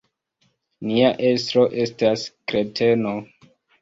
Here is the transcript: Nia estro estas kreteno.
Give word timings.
Nia 0.91 1.11
estro 1.27 1.65
estas 1.85 2.25
kreteno. 2.53 3.13